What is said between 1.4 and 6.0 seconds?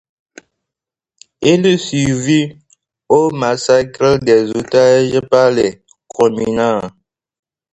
Il survit au massacre des otages par les